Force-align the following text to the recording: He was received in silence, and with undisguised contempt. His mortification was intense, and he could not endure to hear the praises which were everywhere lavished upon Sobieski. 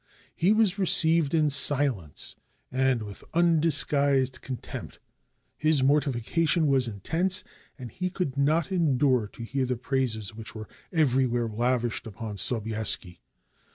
He 0.35 0.51
was 0.51 0.79
received 0.79 1.31
in 1.31 1.51
silence, 1.51 2.35
and 2.71 3.03
with 3.03 3.23
undisguised 3.35 4.41
contempt. 4.41 4.97
His 5.59 5.83
mortification 5.83 6.65
was 6.65 6.87
intense, 6.87 7.43
and 7.77 7.91
he 7.91 8.09
could 8.09 8.35
not 8.35 8.71
endure 8.71 9.27
to 9.27 9.43
hear 9.43 9.67
the 9.67 9.77
praises 9.77 10.33
which 10.33 10.55
were 10.55 10.67
everywhere 10.91 11.47
lavished 11.47 12.07
upon 12.07 12.37
Sobieski. 12.39 13.21